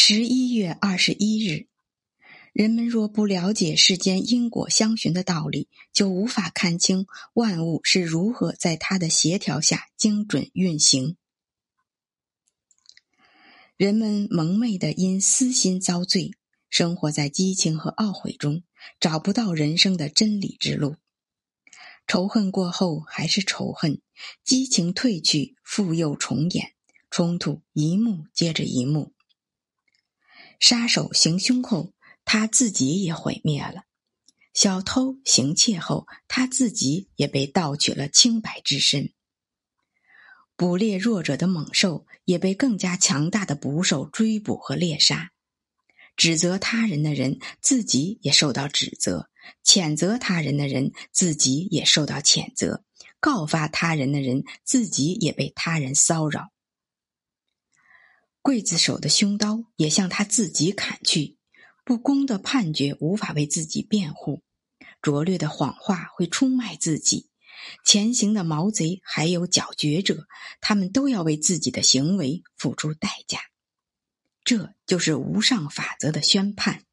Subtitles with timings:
[0.00, 1.66] 十一月二十一日，
[2.52, 11.16] 人们若不了解世间因果相循的道理，就无法看清万物是如何在它的协调下精准运行。
[13.76, 16.30] 人们蒙昧的因私心遭罪，
[16.70, 18.62] 生活在激情和懊悔中，
[19.00, 20.94] 找不到人生的真理之路。
[22.06, 24.00] 仇恨过后还是仇恨，
[24.44, 26.72] 激情褪去复又重演，
[27.10, 29.12] 冲突一幕接着一幕。
[30.58, 31.92] 杀手行凶后，
[32.24, 33.82] 他自己也毁灭了；
[34.52, 39.12] 小偷行窃后，他自己也被盗取了清白之身。
[40.56, 45.30] 捕猎弱者的猛兽也被更加强大的捕手追捕和猎杀。
[46.16, 49.30] 指责他人的人自己也受到指责，
[49.64, 52.82] 谴责他人的人自己也受到谴责，
[53.20, 56.50] 告发他人的人自己也被他人骚扰。
[58.42, 61.36] 刽子手的凶刀也向他自己砍去，
[61.84, 64.42] 不公的判决无法为自己辩护，
[65.02, 67.28] 拙劣的谎话会出卖自己，
[67.84, 70.26] 前行的毛贼还有搅局者，
[70.60, 73.40] 他们都要为自己的行为付出代价。
[74.44, 76.84] 这就是无上法则的宣判。